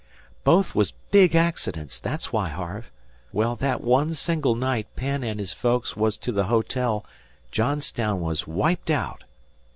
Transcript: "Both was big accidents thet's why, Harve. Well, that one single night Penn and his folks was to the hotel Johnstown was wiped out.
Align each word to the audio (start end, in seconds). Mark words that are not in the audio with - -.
"Both 0.43 0.73
was 0.73 0.93
big 1.11 1.35
accidents 1.35 1.99
thet's 1.99 2.33
why, 2.33 2.49
Harve. 2.49 2.89
Well, 3.31 3.55
that 3.57 3.81
one 3.81 4.15
single 4.15 4.55
night 4.55 4.87
Penn 4.95 5.23
and 5.23 5.39
his 5.39 5.53
folks 5.53 5.95
was 5.95 6.17
to 6.17 6.31
the 6.31 6.45
hotel 6.45 7.05
Johnstown 7.51 8.19
was 8.19 8.47
wiped 8.47 8.89
out. 8.89 9.25